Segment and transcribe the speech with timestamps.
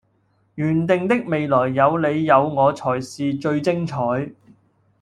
[0.55, 4.31] 原定的未來有你有我才是最精彩